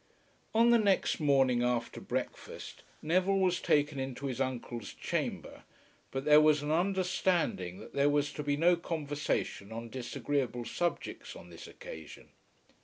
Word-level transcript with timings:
On 0.55 0.71
the 0.71 0.79
next 0.79 1.19
morning 1.19 1.61
after 1.61 2.01
breakfast 2.01 2.81
Neville 3.03 3.37
was 3.37 3.61
taken 3.61 3.99
into 3.99 4.25
his 4.25 4.41
uncle's 4.41 4.93
chamber, 4.95 5.61
but 6.09 6.25
there 6.25 6.41
was 6.41 6.63
an 6.63 6.71
understanding 6.71 7.77
that 7.77 7.93
there 7.93 8.09
was 8.09 8.33
to 8.33 8.41
be 8.41 8.57
no 8.57 8.75
conversation 8.75 9.71
on 9.71 9.89
disagreeable 9.91 10.65
subjects 10.65 11.35
on 11.35 11.51
this 11.51 11.67
occasion. 11.67 12.29